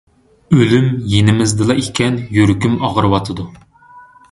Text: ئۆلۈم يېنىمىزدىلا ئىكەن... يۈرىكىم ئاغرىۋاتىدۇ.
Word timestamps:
ئۆلۈم 0.59 0.87
يېنىمىزدىلا 1.11 1.77
ئىكەن... 1.83 2.19
يۈرىكىم 2.39 2.81
ئاغرىۋاتىدۇ. 2.89 3.49